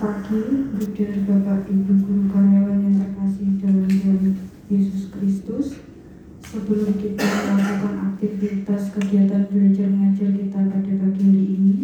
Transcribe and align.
pagi, 0.00 0.40
Bruder, 0.72 1.12
Bapak, 1.28 1.68
Ibu, 1.68 1.92
Guru, 2.00 2.24
karyawan 2.32 2.88
yang 2.88 2.96
terkasih 3.04 3.60
dalam 3.60 3.84
Tuhan 3.84 4.32
Yesus 4.72 5.12
Kristus. 5.12 5.66
Sebelum 6.40 6.96
kita 6.96 7.20
melakukan 7.20 8.16
aktivitas 8.16 8.96
kegiatan 8.96 9.44
belajar 9.52 9.86
mengajar 9.92 10.32
kita 10.32 10.58
pada 10.72 10.92
pagi 11.04 11.22
hari 11.22 11.46
ini, 11.52 11.76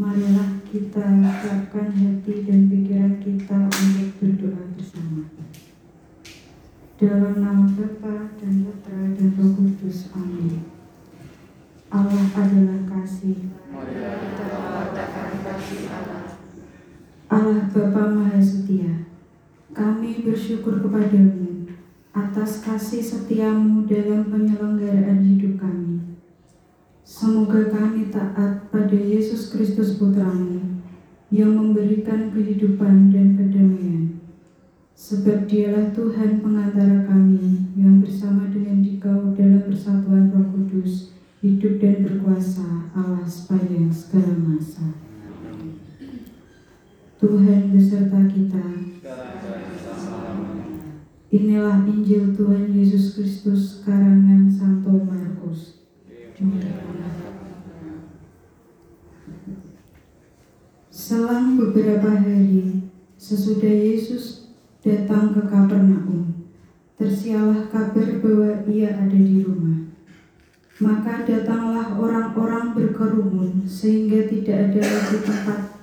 marilah 0.00 0.64
kita 0.64 1.06
siapkan 1.44 1.92
hati 1.92 2.34
dan 2.48 2.72
pikiran 2.72 3.20
kita 3.20 3.68
untuk 3.68 4.10
berdoa 4.18 4.64
bersama. 4.74 5.28
Dalam 6.96 7.34
nama 7.36 7.68
Bapa 7.68 8.32
dan 8.40 8.64
Putra 8.64 9.12
dan 9.12 9.28
Roh 9.36 9.52
Kudus. 9.54 10.08
Amin. 10.16 10.64
Allah 11.92 12.26
adalah 12.32 12.80
kasih. 12.90 13.52
Allah 17.34 17.66
Bapa 17.66 18.14
Maha 18.14 18.38
Setia, 18.38 19.10
kami 19.74 20.22
bersyukur 20.22 20.78
kepadamu 20.78 21.66
atas 22.14 22.62
kasih 22.62 23.02
setiamu 23.02 23.90
dalam 23.90 24.30
penyelenggaraan 24.30 25.18
hidup 25.18 25.58
kami. 25.58 26.14
Semoga 27.02 27.74
kami 27.74 28.14
taat 28.14 28.70
pada 28.70 28.94
Yesus 28.94 29.50
Kristus 29.50 29.98
Putramu 29.98 30.78
yang 31.34 31.58
memberikan 31.58 32.30
kehidupan 32.30 33.10
dan 33.10 33.34
kedamaian. 33.34 34.14
Sebab 34.94 35.50
dialah 35.50 35.90
Tuhan 35.90 36.38
pengantara 36.38 37.02
kami 37.02 37.74
yang 37.74 37.98
bersama 37.98 38.46
dengan 38.46 38.78
dikau 38.78 39.34
dalam 39.34 39.66
persatuan 39.66 40.30
roh 40.30 40.54
kudus, 40.54 41.10
hidup 41.42 41.82
dan 41.82 41.98
berkuasa 42.06 42.94
Allah 42.94 43.26
sepanjang 43.26 43.90
segala 43.90 44.38
masa. 44.38 45.03
Tuhan 47.24 47.72
beserta 47.72 48.20
kita. 48.28 48.84
Inilah 51.32 51.88
Injil 51.88 52.36
Tuhan 52.36 52.68
Yesus 52.68 53.16
Kristus 53.16 53.80
karangan 53.80 54.44
Santo 54.52 54.92
Markus. 54.92 55.80
Selang 60.92 61.56
beberapa 61.56 62.12
hari, 62.12 62.92
sesudah 63.16 63.72
Yesus 63.72 64.52
datang 64.84 65.32
ke 65.32 65.48
Kapernaum, 65.48 66.44
tersialah 67.00 67.72
kabar 67.72 68.20
bahwa 68.20 68.68
ia 68.68 68.92
ada 68.92 69.16
di 69.16 69.40
rumah. 69.40 69.88
Maka 70.76 71.24
datanglah 71.24 71.96
orang-orang 71.96 72.76
berkerumun 72.76 73.64
sehingga 73.64 74.28
tidak 74.28 74.76
ada 74.76 74.82
lagi 74.84 75.18
tempat 75.24 75.73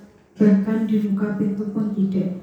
bahkan 0.42 0.90
di 0.90 0.98
muka 1.06 1.38
pintu 1.38 1.70
pun 1.70 1.94
tidak. 1.94 2.42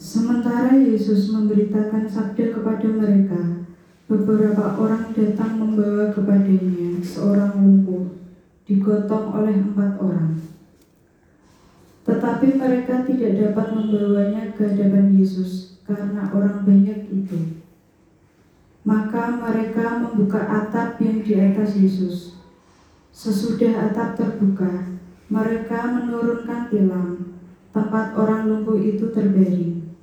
Sementara 0.00 0.72
Yesus 0.72 1.28
memberitakan 1.28 2.08
sabda 2.08 2.56
kepada 2.56 2.88
mereka, 2.88 3.68
beberapa 4.08 4.80
orang 4.80 5.12
datang 5.12 5.60
membawa 5.60 6.08
kepadanya 6.08 7.04
seorang 7.04 7.60
lumpuh, 7.60 8.16
digotong 8.64 9.36
oleh 9.36 9.60
empat 9.60 10.00
orang. 10.00 10.40
Tetapi 12.08 12.56
mereka 12.56 13.04
tidak 13.04 13.36
dapat 13.36 13.76
membawanya 13.76 14.56
ke 14.56 14.72
hadapan 14.72 15.12
Yesus 15.12 15.76
karena 15.84 16.32
orang 16.32 16.64
banyak 16.64 17.12
itu. 17.12 17.60
Maka 18.80 19.36
mereka 19.36 20.00
membuka 20.00 20.40
atap 20.40 20.96
yang 21.04 21.20
di 21.20 21.36
atas 21.36 21.76
Yesus. 21.76 22.40
Sesudah 23.12 23.92
atap 23.92 24.16
terbuka, 24.16 24.96
mereka 25.30 25.86
menurunkan 25.86 26.66
tilam, 26.66 27.38
tempat 27.70 28.18
orang 28.18 28.50
lumpuh 28.50 28.82
itu 28.82 29.14
terbaring. 29.14 29.94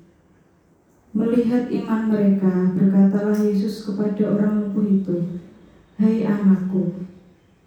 Melihat 1.12 1.68
iman 1.68 2.08
mereka, 2.08 2.72
berkatalah 2.72 3.36
Yesus 3.36 3.84
kepada 3.84 4.24
orang 4.24 4.64
lumpuh 4.64 4.88
itu, 4.88 5.18
Hai 6.00 6.24
anakku, 6.24 6.96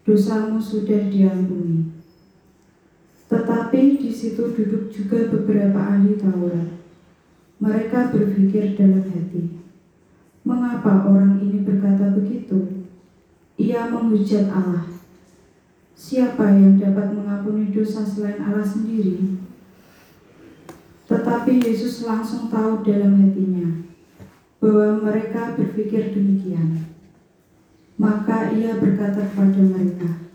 dosamu 0.09 0.57
sudah 0.57 1.13
diampuni. 1.13 1.93
Tetapi 3.29 4.01
di 4.01 4.11
situ 4.11 4.57
duduk 4.57 4.89
juga 4.89 5.29
beberapa 5.29 5.79
ahli 5.79 6.17
Taurat. 6.17 6.81
Mereka 7.61 8.09
berpikir 8.09 8.73
dalam 8.73 9.05
hati, 9.05 9.61
Mengapa 10.41 11.05
orang 11.05 11.37
ini 11.45 11.61
berkata 11.61 12.17
begitu? 12.17 12.89
Ia 13.61 13.93
menghujat 13.93 14.49
Allah. 14.49 14.89
Siapa 16.01 16.57
yang 16.57 16.81
dapat 16.81 17.13
mengampuni 17.41 17.73
dosa 17.73 18.05
selain 18.05 18.37
Allah 18.45 18.69
sendiri? 18.69 19.41
Tetapi 21.09 21.53
Yesus 21.57 22.05
langsung 22.05 22.53
tahu 22.53 22.85
dalam 22.85 23.17
hatinya 23.17 23.89
bahwa 24.61 25.09
mereka 25.09 25.57
berpikir 25.57 26.13
demikian. 26.13 26.85
Maka 27.97 28.53
ia 28.53 28.77
berkata 28.77 29.25
kepada 29.33 29.61
mereka, 29.61 30.29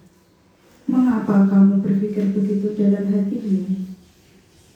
Mengapa 0.85 1.49
kamu 1.49 1.81
berpikir 1.81 2.33
begitu 2.33 2.77
dalam 2.77 3.09
hatimu? 3.09 3.89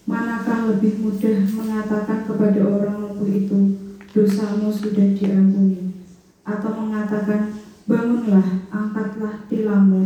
Manakah 0.10 0.74
lebih 0.74 1.06
mudah 1.06 1.46
mengatakan 1.54 2.26
kepada 2.26 2.62
orang 2.66 2.98
lumpuh 2.98 3.30
itu, 3.30 3.78
dosamu 4.10 4.74
sudah 4.74 5.14
diampuni, 5.14 5.94
atau 6.42 6.74
mengatakan, 6.74 7.54
bangunlah, 7.86 8.66
angkatlah 8.74 9.46
tilammu 9.46 9.99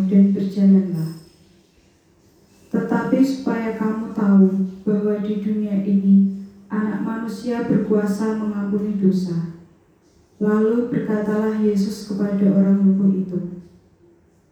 berkuasa 7.67 8.39
mengampuni 8.39 8.99
dosa. 8.99 9.53
Lalu 10.41 10.91
berkatalah 10.91 11.61
Yesus 11.63 12.09
kepada 12.11 12.43
orang 12.51 12.83
lumpuh 12.83 13.11
itu, 13.15 13.39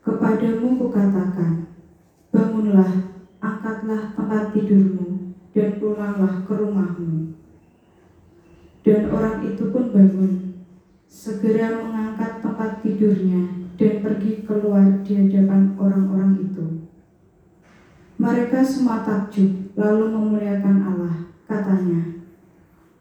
Kepadamu 0.02 0.82
kukatakan, 0.82 1.70
bangunlah, 2.34 3.14
angkatlah 3.38 4.18
tempat 4.18 4.50
tidurmu, 4.50 5.38
dan 5.54 5.78
pulanglah 5.78 6.42
ke 6.42 6.54
rumahmu. 6.58 7.38
Dan 8.82 9.14
orang 9.14 9.46
itu 9.46 9.70
pun 9.70 9.94
bangun, 9.94 10.58
segera 11.06 11.86
mengangkat 11.86 12.42
tempat 12.42 12.82
tidurnya, 12.82 13.70
dan 13.78 14.02
pergi 14.02 14.42
keluar 14.42 15.06
di 15.06 15.12
hadapan 15.14 15.78
orang-orang 15.78 16.50
itu. 16.50 16.66
Mereka 18.18 18.66
semua 18.66 19.06
takjub, 19.06 19.74
lalu 19.78 20.06
memuliakan 20.18 20.78
Allah. 20.82 21.16
Katanya, 21.46 22.21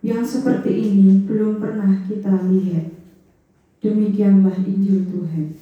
yang 0.00 0.24
seperti 0.24 0.72
ini 0.72 1.28
belum 1.28 1.60
pernah 1.60 2.08
kita 2.08 2.32
lihat. 2.48 2.96
Demikianlah 3.80 4.56
Injil 4.60 5.08
Tuhan. 5.08 5.56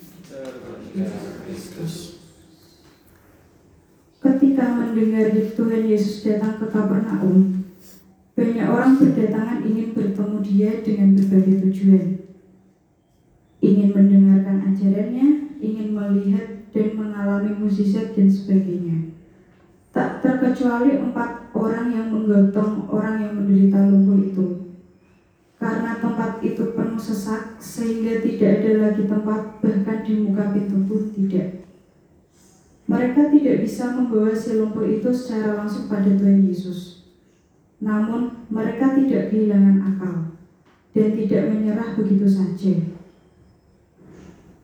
Ketika 4.18 4.64
mendengar 4.74 5.30
Tuhan 5.34 5.82
Yesus 5.86 6.26
datang 6.26 6.58
ke 6.58 6.66
Kapernaum, 6.70 7.62
banyak 8.34 8.66
orang 8.66 8.98
berdatangan 8.98 9.62
ingin 9.66 9.94
bertemu 9.94 10.36
dia 10.42 10.70
dengan 10.82 11.08
berbagai 11.18 11.54
tujuan. 11.66 12.06
Ingin 13.58 13.90
mendengarkan 13.90 14.70
ajarannya, 14.70 15.58
ingin 15.58 15.88
melihat 15.94 16.70
dan 16.70 16.88
mengalami 16.94 17.58
mukjizat 17.58 18.14
dan 18.14 18.30
sebagainya. 18.30 19.10
Tak 19.90 20.22
terkecuali 20.22 20.94
empat 20.94 21.47
orang 21.58 21.90
yang 21.90 22.06
menggotong 22.14 22.86
orang 22.86 23.18
yang 23.18 23.32
menderita 23.34 23.90
lumpuh 23.90 24.18
itu. 24.22 24.46
Karena 25.58 25.98
tempat 25.98 26.38
itu 26.46 26.70
penuh 26.70 27.02
sesak 27.02 27.58
sehingga 27.58 28.22
tidak 28.22 28.62
ada 28.62 28.72
lagi 28.78 29.02
tempat 29.10 29.58
bahkan 29.58 30.06
di 30.06 30.22
muka 30.22 30.54
pintu 30.54 30.86
pun 30.86 31.10
tidak. 31.10 31.66
Mereka 32.86 33.34
tidak 33.34 33.66
bisa 33.66 33.90
membawa 33.92 34.30
si 34.32 34.54
lumpuh 34.54 34.86
itu 34.86 35.10
secara 35.10 35.58
langsung 35.58 35.90
pada 35.90 36.08
Tuhan 36.08 36.46
Yesus. 36.46 37.10
Namun 37.82 38.46
mereka 38.48 38.94
tidak 38.94 39.34
kehilangan 39.34 39.76
akal 39.82 40.16
dan 40.94 41.08
tidak 41.12 41.42
menyerah 41.50 41.98
begitu 41.98 42.26
saja. 42.30 42.74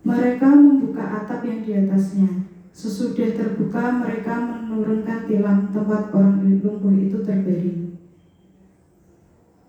Mereka 0.06 0.46
membuka 0.46 1.04
atap 1.20 1.42
yang 1.42 1.66
di 1.66 1.72
atasnya. 1.74 2.53
Sesudah 2.74 3.30
terbuka, 3.38 4.02
mereka 4.02 4.34
menurunkan 4.34 5.30
tilam 5.30 5.70
tempat 5.70 6.10
orang 6.10 6.42
lumpuh 6.58 6.90
itu 6.90 7.22
terbaring. 7.22 7.94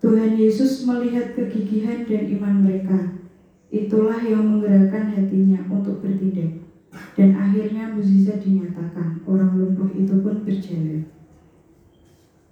Tuhan 0.02 0.34
Yesus 0.34 0.82
melihat 0.82 1.38
kegigihan 1.38 2.02
dan 2.02 2.26
iman 2.34 2.66
mereka. 2.66 3.22
Itulah 3.70 4.18
yang 4.26 4.42
menggerakkan 4.42 5.14
hatinya 5.14 5.62
untuk 5.70 6.02
bertindak. 6.02 6.66
Dan 7.14 7.38
akhirnya 7.38 7.94
mukjizat 7.94 8.42
dinyatakan, 8.42 9.22
orang 9.22 9.54
lumpuh 9.54 9.90
itu 9.94 10.18
pun 10.26 10.42
berjalan. 10.42 11.06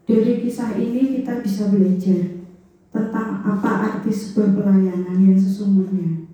Dari 0.06 0.33
kisah 0.39 0.79
ini 0.79 1.19
kita 1.19 1.43
bisa 1.43 1.73
belajar 1.75 2.47
tentang 2.95 3.43
apa 3.43 3.71
arti 3.91 4.12
sebuah 4.15 4.55
pelayanan 4.55 5.19
yang 5.19 5.35
sesungguhnya. 5.35 6.31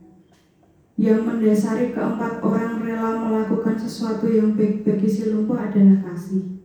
Yang 1.01 1.21
mendasari 1.25 1.97
keempat 1.97 2.45
orang 2.45 2.85
rela 2.85 3.17
melakukan 3.25 3.73
sesuatu 3.81 4.29
yang 4.29 4.53
baik 4.53 4.85
bagi 4.85 5.09
si 5.09 5.33
lumpuh 5.33 5.57
adalah 5.57 6.13
kasih. 6.13 6.61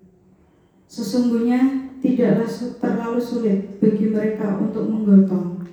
Sesungguhnya 0.92 1.88
tidaklah 2.04 2.44
terlalu 2.84 3.24
sulit 3.24 3.80
bagi 3.80 4.12
mereka 4.12 4.60
untuk 4.60 4.92
menggotong, 4.92 5.64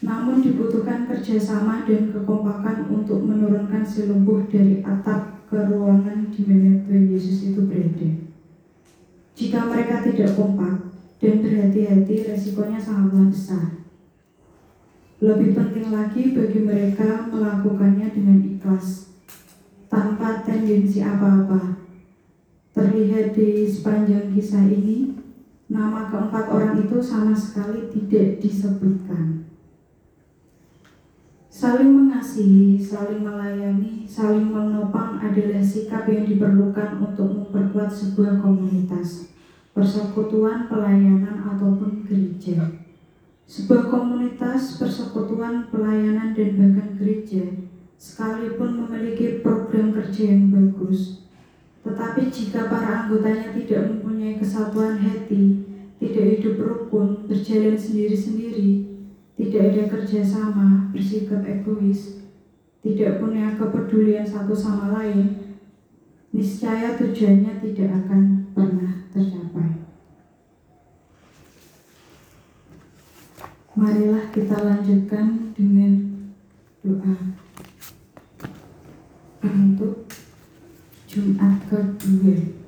namun 0.00 0.40
dibutuhkan 0.40 1.12
kerjasama 1.12 1.84
dan 1.84 2.08
kekompakan 2.08 2.88
untuk 2.88 3.20
menurunkan 3.20 3.84
si 3.84 4.08
lumpuh 4.08 4.48
dari 4.48 4.80
atap 4.80 5.44
ke 5.52 5.60
ruangan 5.60 6.32
di 6.32 6.40
mana 6.48 6.80
Tuhan 6.88 7.04
Yesus 7.04 7.52
itu 7.52 7.68
berada. 7.68 8.10
Jika 9.36 9.68
mereka 9.68 10.00
tidak 10.08 10.40
kompak 10.40 10.88
dan 11.20 11.44
berhati-hati, 11.44 12.32
resikonya 12.32 12.80
sangatlah 12.80 13.28
besar. 13.28 13.89
Lebih 15.20 15.52
penting 15.52 15.92
lagi 15.92 16.32
bagi 16.32 16.64
mereka 16.64 17.28
melakukannya 17.28 18.08
dengan 18.08 18.40
ikhlas, 18.40 19.12
tanpa 19.92 20.40
tendensi 20.40 21.04
apa-apa. 21.04 21.76
Terlihat 22.72 23.36
di 23.36 23.68
sepanjang 23.68 24.32
kisah 24.32 24.64
ini, 24.64 25.12
nama 25.68 26.08
keempat 26.08 26.48
orang 26.48 26.80
itu 26.80 26.96
sama 27.04 27.36
sekali 27.36 27.92
tidak 27.92 28.40
disebutkan. 28.40 29.44
Saling 31.52 31.92
mengasihi, 31.92 32.80
saling 32.80 33.20
melayani, 33.20 34.08
saling 34.08 34.48
menopang 34.48 35.20
adalah 35.20 35.60
sikap 35.60 36.08
yang 36.08 36.24
diperlukan 36.24 36.96
untuk 36.96 37.28
memperkuat 37.28 37.92
sebuah 37.92 38.40
komunitas, 38.40 39.28
persekutuan, 39.76 40.64
pelayanan, 40.72 41.44
ataupun 41.44 42.08
gereja. 42.08 42.79
Sebuah 43.50 43.90
komunitas, 43.90 44.78
persekutuan, 44.78 45.66
pelayanan, 45.74 46.30
dan 46.38 46.54
bahkan 46.54 46.94
gereja, 46.94 47.42
sekalipun 47.98 48.86
memiliki 48.86 49.42
program 49.42 49.90
kerja 49.90 50.30
yang 50.30 50.54
bagus, 50.54 51.26
tetapi 51.82 52.30
jika 52.30 52.70
para 52.70 53.02
anggotanya 53.02 53.50
tidak 53.50 53.90
mempunyai 53.90 54.38
kesatuan 54.38 55.02
hati, 55.02 55.66
tidak 55.98 56.38
hidup 56.38 56.62
rukun, 56.62 57.26
berjalan 57.26 57.74
sendiri-sendiri, 57.74 58.86
tidak 59.34 59.62
ada 59.74 59.82
kerjasama, 59.98 60.94
bersikap 60.94 61.42
egois, 61.42 62.22
tidak 62.86 63.18
punya 63.18 63.58
kepedulian 63.58 64.22
satu 64.22 64.54
sama 64.54 64.94
lain, 64.94 65.58
niscaya 66.30 66.94
tujuannya 66.94 67.58
tidak 67.58 68.06
akan 68.06 68.46
pernah 68.54 68.99
Marilah 73.80 74.28
kita 74.28 74.60
lanjutkan 74.60 75.56
dengan 75.56 76.04
doa 76.84 77.16
untuk 79.40 80.04
Jumat 81.08 81.64
kedua. 81.64 82.60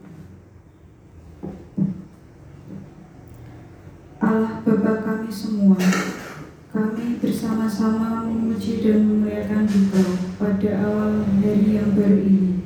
Allah 4.25 4.65
Bapa 4.65 4.93
kami 5.05 5.29
semua, 5.29 5.77
kami 6.73 7.21
bersama-sama 7.21 8.25
memuji 8.33 8.81
dan 8.81 9.05
memuliakan 9.05 9.69
Engkau 9.69 10.17
pada 10.41 10.71
awal 10.81 11.29
hari 11.29 11.77
yang 11.77 11.93
baru 11.93 12.25
ini. 12.25 12.65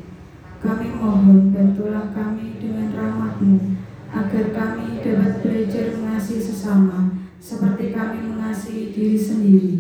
Kami 0.63 0.95
mohon 0.95 1.51
bantulah 1.51 2.15
kami 2.15 2.63
dengan 2.63 2.95
rahmatmu 2.95 3.75
agar 4.15 4.47
kami 4.55 5.03
dapat 5.03 5.35
belajar 5.43 5.99
mengasihi 5.99 6.39
sesama 6.39 7.06
seperti 7.47 7.95
kami 7.95 8.27
mengasihi 8.27 8.91
diri 8.91 9.15
sendiri. 9.15 9.75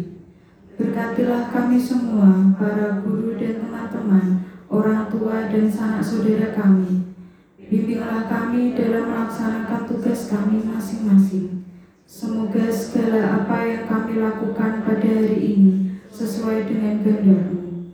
Berkatilah 0.78 1.50
kami 1.50 1.82
semua, 1.82 2.54
para 2.54 3.02
guru 3.02 3.34
dan 3.34 3.58
teman-teman, 3.58 4.46
orang 4.70 5.10
tua 5.10 5.50
dan 5.50 5.66
sanak 5.66 6.06
saudara 6.06 6.54
kami. 6.54 7.10
Bimbinglah 7.66 8.30
kami 8.30 8.78
dalam 8.78 9.10
melaksanakan 9.10 9.82
tugas 9.90 10.30
kami 10.30 10.62
masing-masing. 10.62 11.66
Semoga 12.06 12.70
segala 12.70 13.42
apa 13.42 13.66
yang 13.66 13.90
kami 13.90 14.22
lakukan 14.22 14.86
pada 14.86 15.08
hari 15.10 15.58
ini 15.58 15.98
sesuai 16.14 16.70
dengan 16.70 17.02
kehendakmu. 17.02 17.90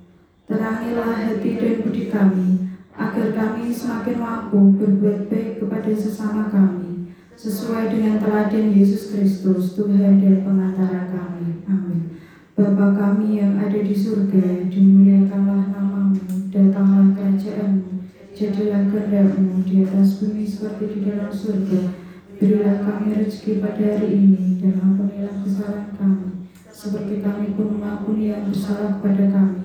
Terangilah 0.53 1.17
hati 1.17 1.51
dan 1.57 1.81
budi 1.81 2.13
kami, 2.13 2.77
agar 2.93 3.29
kami 3.33 3.73
semakin 3.73 4.21
mampu 4.21 4.77
berbuat 4.77 5.33
baik 5.33 5.65
kepada 5.65 5.93
sesama 5.97 6.53
kami, 6.53 6.92
sesuai 7.37 7.93
dengan 7.93 8.21
teladan 8.23 8.73
Yesus 8.73 9.13
Kristus, 9.13 9.75
Tuhan 9.75 10.21
dan 10.21 10.45
pengantara 10.45 11.11
kami. 11.11 11.65
Amin. 11.67 12.21
Bapa 12.53 12.93
kami 12.93 13.41
yang 13.41 13.57
ada 13.57 13.81
di 13.81 13.97
surga, 13.97 14.69
dimuliakanlah 14.69 15.73
namamu, 15.73 16.21
datanglah 16.53 17.17
kerajaanmu, 17.17 18.13
jadilah 18.37 18.93
kehendakmu 18.93 19.65
di 19.65 19.89
atas 19.89 20.21
bumi 20.21 20.45
seperti 20.45 20.85
di 20.93 20.99
dalam 21.09 21.33
surga. 21.33 21.97
Berilah 22.37 22.85
kami 22.85 23.17
rezeki 23.17 23.63
pada 23.63 23.97
hari 23.97 24.09
ini, 24.13 24.61
dan 24.61 24.77
ampunilah 24.85 25.41
kesalahan 25.41 25.97
kami, 25.97 26.51
seperti 26.69 27.25
kami 27.25 27.57
pun 27.57 27.79
mengampuni 27.79 28.35
yang 28.35 28.51
bersalah 28.51 29.01
kepada 29.01 29.33
kami. 29.33 29.63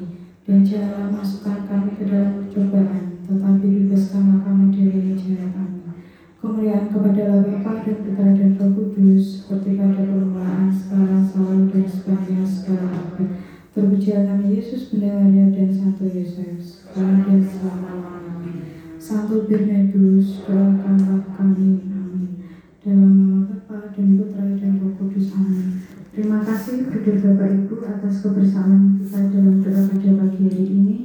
Dan 0.47 0.63
janganlah 0.63 1.11
masukkan 1.11 1.67
kami 1.67 1.99
ke 1.99 2.07
dalam 2.07 2.47
percobaan, 2.47 3.19
tetapi 3.27 3.65
bebaskanlah 3.67 4.39
kami 4.47 4.65
dari 4.71 5.11
jahat. 5.19 5.51
Amin. 5.59 5.91
Kemuliaan 6.39 6.87
kepada 6.87 7.43
Bapa 7.43 7.56
dan 7.87 8.03
Putra 8.03 8.35
dan 8.35 8.51
Roh 8.59 8.71
Kudus, 8.75 9.47
seperti 9.47 9.79
pada 9.79 10.03
permulaan, 10.03 10.67
sekarang, 10.67 11.23
selalu, 11.23 11.71
dan 11.71 11.85
sepanjang 11.87 12.43
segala 12.43 12.91
abad. 12.91 13.29
Terpujilah 13.71 14.23
kami 14.27 14.59
Yesus, 14.59 14.91
Bunda 14.91 15.07
Maria, 15.15 15.45
dan 15.55 15.69
Santo 15.71 16.03
Yesus, 16.03 16.83
sekarang 16.83 17.23
dan 17.23 17.41
selama-lamanya. 17.47 18.53
Santo 18.99 19.47
Bernardus, 19.47 20.43
doakanlah 20.43 21.31
kami. 21.31 21.87
Amin. 21.87 22.43
Dalam 22.83 23.11
nama 23.15 23.39
Bapa 23.55 23.95
dan 23.95 24.19
Putra 24.19 24.43
dan 24.59 24.73
Roh 24.83 24.91
Kudus. 24.99 25.31
Amin. 25.39 25.79
Terima 26.11 26.43
kasih 26.43 26.91
kepada 26.91 27.13
Bapak 27.23 27.49
Ibu 27.55 27.75
atas 27.87 28.19
kebersamaan 28.19 28.99
kita 28.99 29.31
dalam 29.31 29.63
doa 29.63 29.81
pada 29.95 30.11
pagi 30.11 30.41
hari 30.43 30.65
ini. 30.75 30.97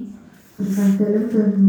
Berkat 0.58 0.98
dalam. 1.30 1.61